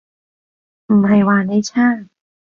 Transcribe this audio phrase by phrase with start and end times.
[0.87, 2.07] 唔係話你差